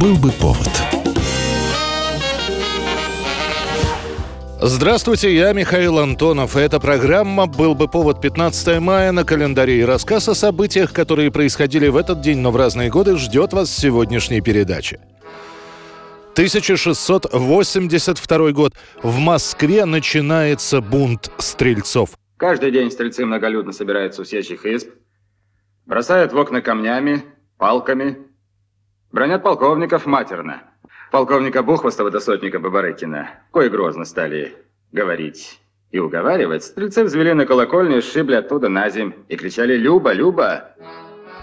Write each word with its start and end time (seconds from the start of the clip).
Был 0.00 0.16
бы 0.16 0.30
повод. 0.32 0.70
Здравствуйте, 4.60 5.32
я 5.34 5.52
Михаил 5.52 5.98
Антонов. 5.98 6.56
Эта 6.56 6.80
программа 6.80 7.46
«Был 7.46 7.76
бы 7.76 7.86
повод» 7.86 8.20
15 8.20 8.80
мая 8.80 9.12
на 9.12 9.24
календаре. 9.24 9.78
И 9.80 9.84
рассказ 9.84 10.28
о 10.28 10.34
событиях, 10.34 10.92
которые 10.92 11.30
происходили 11.30 11.86
в 11.88 11.96
этот 11.96 12.20
день, 12.22 12.38
но 12.38 12.50
в 12.50 12.56
разные 12.56 12.90
годы, 12.90 13.16
ждет 13.16 13.52
вас 13.52 13.68
в 13.68 13.78
сегодняшней 13.78 14.40
передаче. 14.40 14.98
1682 16.32 18.52
год. 18.52 18.72
В 19.02 19.18
Москве 19.18 19.84
начинается 19.84 20.80
бунт 20.80 21.30
стрельцов. 21.38 22.10
Каждый 22.36 22.72
день 22.72 22.90
стрельцы 22.90 23.24
многолюдно 23.24 23.70
собираются 23.72 24.22
у 24.22 24.24
сечьих 24.24 24.66
изб, 24.66 24.88
бросают 25.86 26.32
в 26.32 26.38
окна 26.38 26.62
камнями, 26.62 27.22
палками, 27.58 28.16
бронят 29.14 29.44
полковников 29.44 30.06
матерно– 30.06 30.62
полковника 31.12 31.62
Бухвостова 31.62 32.10
до 32.10 32.18
сотника 32.18 32.58
Бабарыкина, 32.58 33.28
кое 33.52 33.70
грозно 33.70 34.04
стали 34.04 34.56
говорить 34.90 35.60
и 35.92 36.00
уговаривать, 36.00 36.64
стрельцы 36.64 37.04
взвели 37.04 37.32
на 37.32 37.46
колокольню, 37.46 38.02
сшибли 38.02 38.34
оттуда 38.34 38.68
на 38.68 38.90
земь 38.90 39.14
и 39.28 39.36
кричали 39.36 39.76
«Люба, 39.76 40.12
Люба!». 40.12 40.74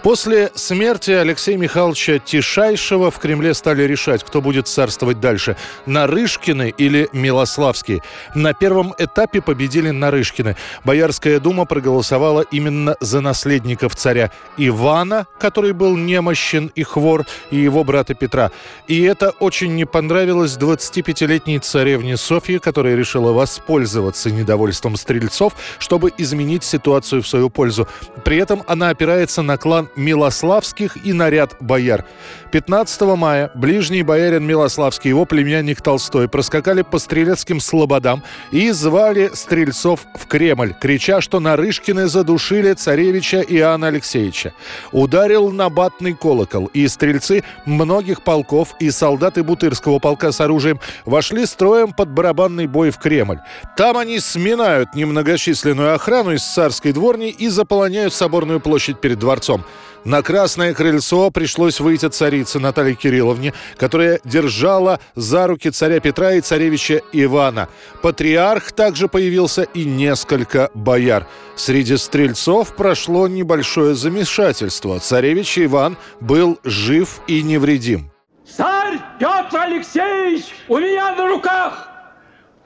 После 0.02 0.50
смерти 0.56 1.12
Алексея 1.12 1.56
Михайловича 1.56 2.18
Тишайшего 2.18 3.12
в 3.12 3.20
Кремле 3.20 3.54
стали 3.54 3.84
решать, 3.84 4.24
кто 4.24 4.40
будет 4.40 4.66
царствовать 4.66 5.20
дальше– 5.20 5.56
Нарышкины 5.86 6.74
или 6.76 7.08
Милославский. 7.12 8.02
На 8.34 8.52
первом 8.52 8.94
этапе 8.98 9.40
победили 9.40 9.90
Нарышкины. 9.90 10.56
Боярская 10.84 11.38
дума 11.38 11.66
проголосовала 11.66 12.40
именно 12.50 12.96
за 12.98 13.20
наследников 13.20 13.94
царя 13.94 14.32
Ивана, 14.56 15.26
который 15.38 15.72
был 15.72 15.96
немощен 15.96 16.72
и 16.74 16.82
хвор, 16.82 17.24
и 17.52 17.58
его 17.58 17.84
брата 17.84 18.14
Петра. 18.14 18.50
И 18.88 19.02
это 19.02 19.30
очень 19.38 19.76
не 19.76 19.84
понравилось 19.84 20.58
25-летней 20.58 21.60
царевне 21.60 22.16
Софье, 22.16 22.58
которая 22.58 22.96
решила 22.96 23.30
воспользоваться 23.30 24.32
недовольством 24.32 24.96
стрельцов, 24.96 25.52
чтобы 25.78 26.12
изменить 26.18 26.64
ситуацию 26.64 27.22
в 27.22 27.28
свою 27.28 27.50
пользу. 27.50 27.86
При 28.24 28.38
этом 28.38 28.64
она 28.66 28.88
опирается 28.88 29.42
на 29.42 29.56
клан 29.56 29.90
Милославских 29.96 31.04
и 31.04 31.12
наряд 31.12 31.56
бояр. 31.60 32.04
15 32.52 33.00
мая 33.16 33.50
ближний 33.54 34.02
боярин 34.02 34.44
Милославский 34.44 35.08
его 35.08 35.24
племянник 35.24 35.80
Толстой 35.80 36.28
проскакали 36.28 36.82
по 36.82 36.98
стрелецким 36.98 37.60
слободам 37.60 38.22
и 38.50 38.70
звали 38.70 39.30
стрельцов 39.32 40.06
в 40.14 40.26
Кремль, 40.26 40.74
крича, 40.78 41.20
что 41.20 41.40
Нарышкины 41.40 42.08
задушили 42.08 42.74
царевича 42.74 43.40
Иоанна 43.40 43.88
Алексеевича. 43.88 44.52
Ударил 44.92 45.50
набатный 45.50 46.14
колокол, 46.14 46.66
и 46.74 46.86
стрельцы 46.88 47.42
многих 47.64 48.22
полков 48.22 48.74
и 48.80 48.90
солдаты 48.90 49.42
Бутырского 49.42 49.98
полка 49.98 50.32
с 50.32 50.40
оружием 50.40 50.80
вошли 51.04 51.46
строем 51.46 51.92
под 51.92 52.10
барабанный 52.10 52.66
бой 52.66 52.90
в 52.90 52.98
Кремль. 52.98 53.40
Там 53.76 53.96
они 53.96 54.20
сминают 54.20 54.94
немногочисленную 54.94 55.94
охрану 55.94 56.32
из 56.32 56.42
царской 56.42 56.92
дворни 56.92 57.30
и 57.30 57.48
заполоняют 57.48 58.12
соборную 58.12 58.60
площадь 58.60 59.00
перед 59.00 59.18
дворцом. 59.18 59.64
На 60.04 60.22
красное 60.22 60.74
крыльцо 60.74 61.30
пришлось 61.30 61.78
выйти 61.78 62.08
царице 62.08 62.58
Наталье 62.58 62.94
Кирилловне, 62.94 63.54
которая 63.76 64.20
держала 64.24 64.98
за 65.14 65.46
руки 65.46 65.70
царя 65.70 66.00
Петра 66.00 66.32
и 66.32 66.40
царевича 66.40 67.02
Ивана. 67.12 67.68
Патриарх 68.02 68.72
также 68.72 69.06
появился 69.06 69.62
и 69.62 69.84
несколько 69.84 70.70
бояр. 70.74 71.26
Среди 71.54 71.96
стрельцов 71.96 72.74
прошло 72.74 73.28
небольшое 73.28 73.94
замешательство. 73.94 74.98
Царевич 74.98 75.58
Иван 75.58 75.96
был 76.20 76.58
жив 76.64 77.20
и 77.28 77.42
невредим. 77.42 78.10
Царь 78.56 78.98
Петр 79.20 79.56
Алексеевич 79.56 80.46
у 80.66 80.78
меня 80.78 81.14
на 81.14 81.28
руках 81.28 81.88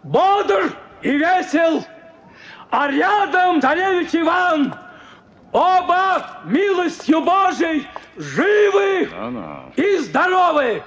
бодр 0.03 0.73
и 1.03 1.11
весел, 1.11 1.85
а 2.71 2.91
рядом 2.91 3.61
царевич 3.61 4.15
Иван– 4.15 4.75
Оба 5.53 6.41
милостью 6.45 7.23
Божией 7.23 7.87
живы 8.17 9.09
и 9.77 9.99
здоровы. 9.99 10.83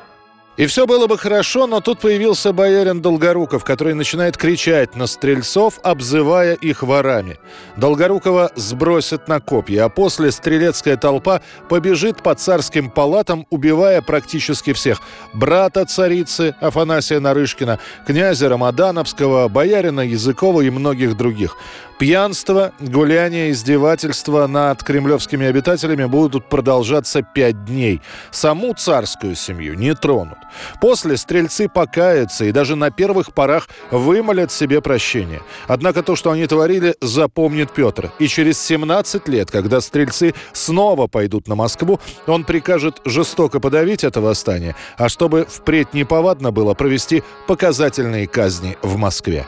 И 0.60 0.66
все 0.66 0.86
было 0.86 1.08
бы 1.08 1.18
хорошо, 1.18 1.68
но 1.68 1.80
тут 1.80 2.00
появился 2.00 2.52
боярин 2.52 3.02
Долгоруков, 3.02 3.64
который 3.64 3.94
начинает 3.94 4.36
кричать 4.36 4.94
на 4.94 5.08
стрельцов, 5.08 5.80
обзывая 5.84 6.56
их 6.56 6.84
ворами. 6.84 7.40
Долгорукова 7.78 8.52
сбросят 8.58 9.30
на 9.30 9.40
копья, 9.40 9.86
а 9.86 9.90
после 9.90 10.34
стрелецкая 10.34 10.98
толпа 10.98 11.40
побежит 11.70 12.22
по 12.22 12.36
царским 12.36 12.90
палатам, 12.90 13.48
убивая 13.50 14.02
практически 14.02 14.74
всех. 14.74 15.00
Брата 15.32 15.86
царицы 15.86 16.54
Афанасия 16.60 17.22
Нарышкина, 17.22 17.80
князя 18.06 18.50
Рамадановского, 18.50 19.48
боярина 19.48 20.02
Языкова 20.02 20.60
и 20.60 20.70
многих 20.70 21.16
других. 21.16 21.56
Пьянство, 22.00 22.72
гуляние, 22.80 23.52
издевательства 23.52 24.48
над 24.48 24.84
кремлевскими 24.84 25.48
обитателями 25.48 26.06
будут 26.06 26.48
продолжаться 26.48 27.22
пять 27.22 27.66
дней. 27.66 28.02
Саму 28.32 28.74
царскую 28.74 29.36
семью 29.36 29.76
не 29.76 29.94
тронут. 29.94 30.38
После 30.82 31.18
стрельцы 31.18 31.68
покаятся 31.70 32.46
и 32.46 32.52
даже 32.52 32.76
на 32.76 32.92
первых 32.92 33.34
порах 33.34 33.70
вымолят 33.92 34.52
себе 34.52 34.82
прощение. 34.82 35.42
Однако 35.68 36.04
то, 36.04 36.16
что 36.16 36.32
они 36.32 36.46
творили, 36.48 36.96
запомнит 37.02 37.72
Петр. 37.72 38.12
И 38.20 38.28
через 38.28 38.60
17 38.60 39.28
лет, 39.28 39.52
когда 39.52 39.82
стрельцы 39.82 40.34
снова 40.54 41.08
пойдут 41.08 41.48
на 41.48 41.56
Москву, 41.56 42.00
он 42.28 42.44
прикажет 42.44 43.02
жестоко 43.06 43.60
подавить 43.60 44.04
это 44.04 44.22
восстание, 44.22 44.76
а 44.98 45.10
чтобы 45.10 45.46
впредь 45.50 45.94
неповадно 45.94 46.52
было 46.52 46.74
провести 46.74 47.24
показательные 47.48 48.28
казни 48.28 48.78
в 48.82 48.98
Москве. 48.98 49.46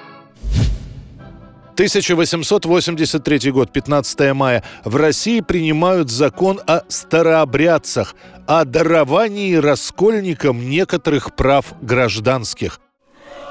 1883 1.81 3.49
год, 3.51 3.71
15 3.71 4.33
мая. 4.35 4.63
В 4.85 4.97
России 4.97 5.41
принимают 5.41 6.11
закон 6.11 6.61
о 6.67 6.81
старообрядцах, 6.87 8.13
о 8.45 8.65
даровании 8.65 9.55
раскольникам 9.55 10.69
некоторых 10.69 11.35
прав 11.35 11.73
гражданских. 11.81 12.79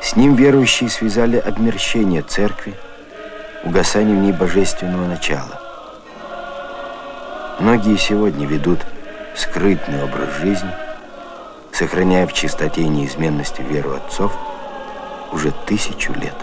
С 0.00 0.14
ним 0.14 0.36
верующие 0.36 0.88
связали 0.90 1.38
обмерщение 1.38 2.22
церкви, 2.22 2.74
угасание 3.64 4.16
в 4.16 4.20
ней 4.20 4.32
божественного 4.32 5.08
начала. 5.08 5.60
Многие 7.58 7.96
сегодня 7.96 8.46
ведут 8.46 8.78
скрытный 9.34 10.04
образ 10.04 10.36
жизни, 10.40 10.70
сохраняя 11.72 12.28
в 12.28 12.32
чистоте 12.32 12.82
и 12.82 12.88
неизменности 12.88 13.62
веру 13.62 13.94
отцов 13.94 14.32
уже 15.32 15.52
тысячу 15.66 16.12
лет. 16.12 16.36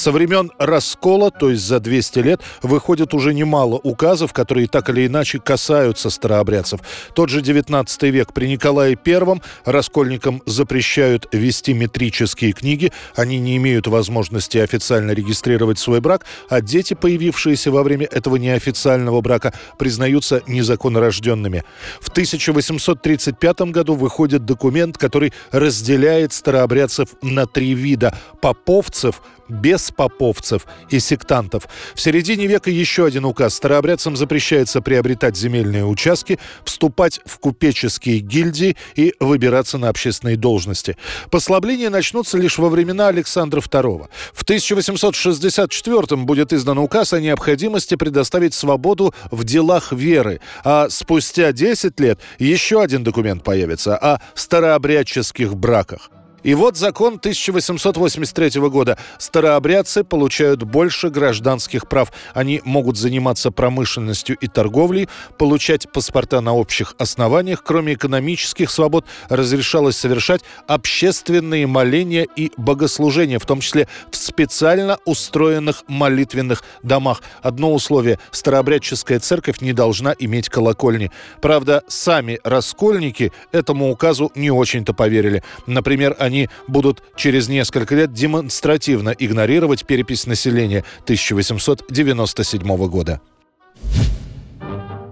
Со 0.00 0.12
времен 0.12 0.50
раскола, 0.56 1.30
то 1.30 1.50
есть 1.50 1.62
за 1.62 1.78
200 1.78 2.18
лет, 2.20 2.40
выходит 2.62 3.12
уже 3.12 3.34
немало 3.34 3.78
указов, 3.82 4.32
которые 4.32 4.66
так 4.66 4.88
или 4.88 5.06
иначе 5.06 5.38
касаются 5.38 6.08
старообрядцев. 6.08 6.80
Тот 7.14 7.28
же 7.28 7.42
19 7.42 8.02
век 8.04 8.32
при 8.32 8.46
Николае 8.46 8.98
I 9.04 9.40
раскольникам 9.66 10.42
запрещают 10.46 11.28
вести 11.32 11.74
метрические 11.74 12.52
книги, 12.52 12.94
они 13.14 13.38
не 13.38 13.58
имеют 13.58 13.88
возможности 13.88 14.56
официально 14.56 15.10
регистрировать 15.10 15.78
свой 15.78 16.00
брак, 16.00 16.24
а 16.48 16.62
дети, 16.62 16.94
появившиеся 16.94 17.70
во 17.70 17.82
время 17.82 18.06
этого 18.06 18.36
неофициального 18.36 19.20
брака, 19.20 19.52
признаются 19.78 20.40
незаконнорожденными. 20.46 21.62
В 22.00 22.08
1835 22.08 23.60
году 23.70 23.96
выходит 23.96 24.46
документ, 24.46 24.96
который 24.96 25.34
разделяет 25.52 26.32
старообрядцев 26.32 27.10
на 27.20 27.44
три 27.44 27.74
вида– 27.74 28.16
поповцев, 28.40 29.20
беспоповцев 29.50 30.66
и 30.88 30.98
сектантов. 31.00 31.68
В 31.94 32.00
середине 32.00 32.46
века 32.46 32.70
еще 32.70 33.06
один 33.06 33.24
указ. 33.24 33.54
Старообрядцам 33.54 34.16
запрещается 34.16 34.80
приобретать 34.80 35.36
земельные 35.36 35.84
участки, 35.84 36.38
вступать 36.64 37.20
в 37.24 37.38
купеческие 37.38 38.20
гильдии 38.20 38.76
и 38.94 39.14
выбираться 39.20 39.78
на 39.78 39.88
общественные 39.88 40.36
должности. 40.36 40.96
Послабления 41.30 41.90
начнутся 41.90 42.38
лишь 42.38 42.58
во 42.58 42.68
времена 42.68 43.08
Александра 43.08 43.60
II. 43.60 44.08
В 44.32 44.42
1864 44.42 46.16
будет 46.16 46.52
издан 46.52 46.78
указ 46.78 47.12
о 47.12 47.20
необходимости 47.20 47.96
предоставить 47.96 48.54
свободу 48.54 49.14
в 49.30 49.44
делах 49.44 49.92
веры, 49.92 50.40
а 50.64 50.88
спустя 50.88 51.52
10 51.52 51.98
лет 52.00 52.20
еще 52.38 52.82
один 52.82 53.04
документ 53.04 53.44
появится 53.44 53.96
о 53.96 54.20
старообрядческих 54.34 55.54
браках. 55.56 56.10
И 56.42 56.54
вот 56.54 56.76
закон 56.76 57.14
1883 57.14 58.60
года. 58.68 58.96
Старообрядцы 59.18 60.04
получают 60.04 60.62
больше 60.62 61.10
гражданских 61.10 61.88
прав. 61.88 62.12
Они 62.34 62.62
могут 62.64 62.96
заниматься 62.96 63.50
промышленностью 63.50 64.36
и 64.40 64.46
торговлей, 64.46 65.08
получать 65.38 65.90
паспорта 65.92 66.40
на 66.40 66.54
общих 66.54 66.94
основаниях. 66.98 67.62
Кроме 67.62 67.94
экономических 67.94 68.70
свобод, 68.70 69.04
разрешалось 69.28 69.96
совершать 69.96 70.42
общественные 70.66 71.66
моления 71.66 72.26
и 72.36 72.52
богослужения, 72.56 73.38
в 73.38 73.46
том 73.46 73.60
числе 73.60 73.88
в 74.10 74.16
специально 74.16 74.98
устроенных 75.04 75.84
молитвенных 75.88 76.62
домах. 76.82 77.22
Одно 77.42 77.74
условие– 77.74 78.18
старообрядческая 78.30 79.20
церковь 79.20 79.60
не 79.60 79.72
должна 79.72 80.14
иметь 80.18 80.48
колокольни. 80.48 81.10
Правда, 81.42 81.82
сами 81.88 82.38
раскольники 82.44 83.32
этому 83.52 83.90
указу 83.90 84.32
не 84.34 84.50
очень-то 84.50 84.94
поверили. 84.94 85.42
Например, 85.66 86.16
они 86.18 86.29
они 86.30 86.48
будут 86.68 87.02
через 87.16 87.48
несколько 87.48 87.94
лет 87.96 88.12
демонстративно 88.12 89.10
игнорировать 89.10 89.84
перепись 89.84 90.26
населения 90.26 90.84
1897 91.04 92.86
года. 92.86 93.20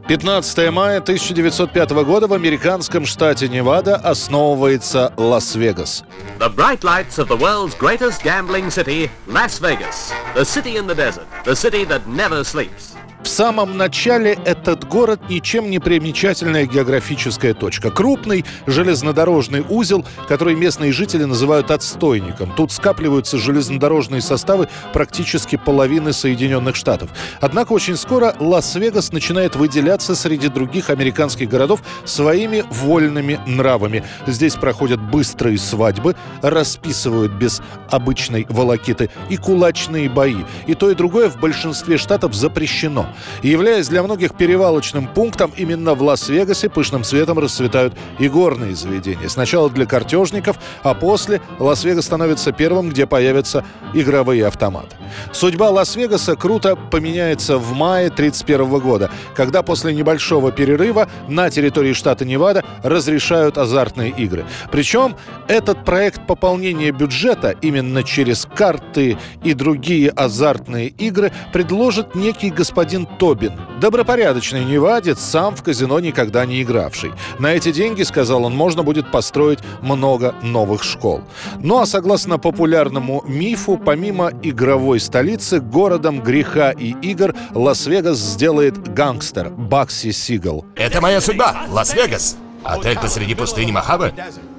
15 0.07 0.71
мая 0.71 0.99
1905 1.01 1.91
года 1.91 2.29
в 2.29 2.33
американском 2.33 3.05
штате 3.05 3.49
Невада 3.49 3.97
основывается 3.97 5.13
Лас-Вегас. 5.19 6.05
The 6.39 6.49
bright 6.55 6.81
lights 6.83 7.19
of 7.19 7.29
the 7.29 7.37
world's 7.37 7.75
greatest 7.79 8.23
gambling 8.23 8.71
city, 8.71 9.11
Las 9.27 9.59
Vegas. 9.59 10.13
The 10.35 10.45
city 10.45 10.77
in 10.77 10.87
the 10.87 10.95
desert. 10.95 11.27
The 11.45 11.55
city 11.55 11.85
that 11.85 12.07
never 12.07 12.43
sleeps. 12.43 12.98
В 13.29 13.31
самом 13.31 13.77
начале 13.77 14.39
этот 14.47 14.89
город 14.89 15.21
ничем 15.29 15.69
не 15.71 15.79
примечательная 15.79 16.65
географическая 16.65 17.53
точка. 17.53 17.91
Крупный 17.91 18.47
железнодорожный 18.67 19.63
узел, 19.69 20.07
который 20.27 20.55
местные 20.55 20.93
жители 20.93 21.25
называют 21.25 21.71
отстойником. 21.71 22.51
Тут 22.57 22.73
скапливаются 22.73 23.37
железнодорожные 23.37 24.23
составы 24.23 24.71
практически 24.95 25.57
половины 25.57 26.15
Соединенных 26.15 26.75
Штатов. 26.75 27.11
Однако 27.43 27.73
очень 27.73 27.99
скоро 27.99 28.35
Лас-Вегас 28.41 29.13
начинает 29.13 29.57
выделяться 29.57 30.15
среди 30.15 30.49
других 30.49 30.89
американских 30.89 31.51
городов 31.51 31.83
своими 32.07 32.65
вольными 32.71 33.39
нравами. 33.47 34.05
Здесь 34.27 34.55
проходят 34.55 35.03
быстрые 35.03 35.59
свадьбы, 35.59 36.17
расписывают 36.41 37.33
без 37.33 37.61
обычной 37.91 38.47
волокиты 38.49 39.11
и 39.29 39.37
кулачные 39.37 40.09
бои. 40.09 40.45
И 40.67 40.75
то, 40.75 40.91
и 40.91 40.95
другое 40.95 41.29
в 41.29 41.39
большинстве 41.39 41.99
штатов 41.99 42.33
запрещено 42.33 43.07
являясь 43.43 43.89
для 43.89 44.03
многих 44.03 44.35
перевалочным 44.35 45.07
пунктом, 45.07 45.53
именно 45.57 45.95
в 45.95 46.03
Лас-Вегасе 46.03 46.69
пышным 46.69 47.05
цветом 47.05 47.39
расцветают 47.39 47.95
игорные 48.19 48.75
заведения. 48.75 49.29
Сначала 49.29 49.71
для 49.71 49.87
картежников, 49.87 50.59
а 50.83 50.95
после 50.95 51.41
Лас-Вегас 51.59 52.05
становится 52.05 52.53
первым, 52.53 52.91
где 52.91 53.07
появятся 53.07 53.65
игровые 53.95 54.47
автоматы. 54.47 54.97
Судьба 55.33 55.71
Лас-Вегаса 55.71 56.37
круто 56.37 56.77
поменяется 56.77 57.59
в 57.59 57.73
мае 57.73 58.09
1931 58.09 58.81
года, 58.81 59.11
когда 59.35 59.63
после 59.63 59.95
небольшого 59.95 60.53
перерыва 60.53 61.09
на 61.29 61.51
территории 61.51 61.93
штата 61.93 62.25
Невада 62.25 62.65
разрешают 62.83 63.59
азартные 63.59 64.11
игры. 64.11 64.45
Причем 64.71 65.17
этот 65.49 65.85
проект 65.85 66.27
пополнения 66.27 66.91
бюджета 66.91 67.55
именно 67.63 68.03
через 68.03 68.47
карты 68.55 69.19
и 69.45 69.55
другие 69.55 70.11
азартные 70.11 70.89
игры 70.89 71.33
предложит 71.53 72.15
некий 72.15 72.51
господин 72.51 73.07
Тобин. 73.19 73.53
Добропорядочный 73.81 74.65
невадец, 74.65 75.21
сам 75.21 75.55
в 75.55 75.63
казино 75.63 76.01
никогда 76.01 76.47
не 76.47 76.63
игравший. 76.63 77.13
На 77.39 77.53
эти 77.55 77.73
деньги, 77.73 78.03
сказал 78.03 78.45
он, 78.45 78.55
можно 78.55 78.83
будет 78.83 79.11
построить 79.11 79.61
много 79.81 80.35
новых 80.43 80.83
школ. 80.85 81.23
Ну 81.59 81.79
а 81.79 81.87
согласно 81.87 82.39
популярному 82.39 83.23
мифу, 83.27 83.81
помимо 83.83 84.31
игровой 84.43 85.01
столицы, 85.01 85.61
городом 85.61 86.21
греха 86.21 86.71
и 86.71 86.95
игр 87.03 87.35
Лас-Вегас 87.55 88.19
сделает 88.19 88.93
гангстер 88.93 89.51
Багси 89.51 90.11
Сигел. 90.13 90.65
Это 90.77 91.01
моя 91.01 91.21
судьба, 91.21 91.67
Лас-Вегас. 91.71 92.37
Отель 92.65 92.99
посреди 92.99 93.35
пустыни 93.35 93.71
Мохаве, 93.71 94.13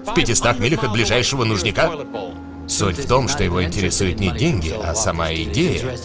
в 0.05 0.13
500 0.13 0.59
милях 0.59 0.83
от 0.83 0.91
ближайшего 0.91 1.43
нужника. 1.43 1.91
Суть 2.69 2.99
в 2.99 3.07
том, 3.07 3.27
что 3.27 3.43
его 3.43 3.63
интересуют 3.63 4.19
не 4.19 4.31
деньги, 4.31 4.73
а 4.83 4.93
сама 4.93 5.33
идея. 5.33 5.97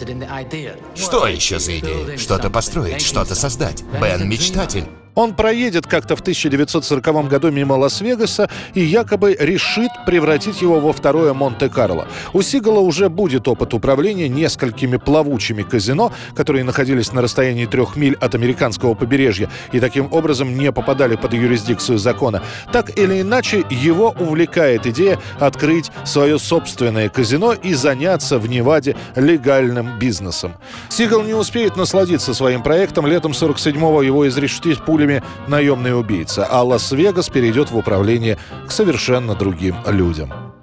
Что 0.95 1.27
еще 1.27 1.59
за 1.59 1.79
идея? 1.79 2.17
Что-то 2.17 2.49
построить, 2.49 3.01
что-то 3.01 3.35
создать. 3.35 3.83
Бен— 4.01 4.27
мечтатель. 4.29 4.85
Он 5.15 5.33
проедет 5.33 5.87
как-то 5.87 6.15
в 6.15 6.21
1940 6.21 7.27
году 7.27 7.49
мимо 7.49 7.73
Лас-Вегаса 7.73 8.49
и 8.73 8.81
якобы 8.81 9.35
решит 9.39 9.91
превратить 10.05 10.61
его 10.61 10.79
во 10.81 10.91
второе 10.91 11.33
Монте-Карло. 11.33 12.07
У 12.33 12.41
Сигала 12.41 12.79
уже 12.79 13.09
будет 13.09 13.47
опыт 13.47 13.73
управления 13.73 14.27
несколькими 14.27 14.97
плавучими 14.97 15.63
казино, 15.63 16.11
которые 16.35 16.65
находились 16.65 17.13
на 17.13 17.21
расстоянии 17.21 17.65
трех 17.65 17.95
миль 17.95 18.15
от 18.19 18.35
американского 18.35 18.93
побережья 18.93 19.49
и 19.71 19.79
таким 19.79 20.11
образом 20.11 20.57
не 20.57 20.71
попадали 20.71 21.15
под 21.15 21.33
юрисдикцию 21.33 21.97
закона. 21.97 22.43
Так 22.73 22.97
или 22.97 23.21
иначе, 23.21 23.63
его 23.69 24.13
увлекает 24.19 24.85
идея 24.85 25.19
открыть 25.39 25.91
свое 26.03 26.37
собственное 26.37 27.07
казино 27.07 27.53
и 27.53 27.73
заняться 27.73 28.37
в 28.37 28.49
Неваде 28.49 28.97
легальным 29.15 29.97
бизнесом. 29.97 30.55
Сигал 30.89 31.23
не 31.23 31.33
успеет 31.33 31.77
насладиться 31.77 32.33
своим 32.33 32.61
проектом. 32.61 33.07
Летом 33.07 33.31
47-го 33.31 34.01
его 34.01 34.27
изрешетит 34.27 34.83
пуля 34.83 35.04
пулями 35.05 35.23
наемный 35.47 35.97
убийца, 35.97 36.47
а 36.49 36.63
Лас-Вегас 36.63 37.29
перейдет 37.29 37.69
в 37.69 37.77
управление 37.77 38.37
к 38.67 38.71
совершенно 38.71 39.35
другим 39.35 39.75
людям. 39.87 40.54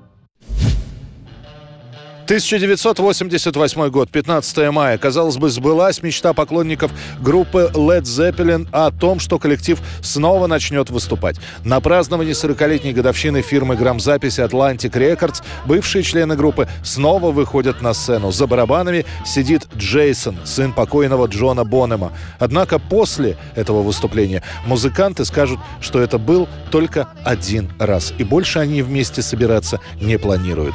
1988 2.25 3.89
год, 3.91 4.09
15 4.11 4.71
мая. 4.71 4.97
Казалось 4.97 5.37
бы, 5.37 5.51
сбылась 5.51 6.03
мечта 6.03 6.33
поклонников 6.33 6.93
группы 7.21 7.71
Led 7.75 8.03
Zeppelin 8.03 8.69
о 8.71 8.91
том, 8.91 9.19
что 9.19 9.39
коллектив 9.39 9.81
снова 10.03 10.47
начнет 10.47 10.89
выступать. 10.91 11.37
На 11.65 11.81
праздновании 11.81 12.33
40-летней 12.33 12.93
годовщины 12.93 13.43
фирмы 13.43 13.77
грамзаписи 13.77 14.41
Atlantic 14.41 14.93
Records 14.93 15.43
бывшие 15.67 16.05
члены 16.05 16.37
группы 16.37 16.69
снова 16.85 17.33
выходят 17.33 17.83
на 17.83 17.93
сцену. 17.93 18.31
За 18.31 18.47
барабанами 18.47 19.05
сидит 19.27 19.67
Джейсон, 19.77 20.37
сын 20.45 20.73
покойного 20.73 21.27
Джона 21.27 21.65
Бонема. 21.65 22.13
Однако 22.39 22.79
после 22.79 23.37
этого 23.57 23.83
выступления 23.83 24.43
музыканты 24.65 25.25
скажут, 25.25 25.59
что 25.81 26.01
это 26.01 26.19
был 26.19 26.49
только 26.71 27.09
один 27.25 27.71
раз. 27.79 28.15
И 28.19 28.25
больше 28.25 28.61
они 28.61 28.83
вместе 28.83 29.23
собираться 29.23 29.81
не 30.01 30.19
планируют. 30.19 30.75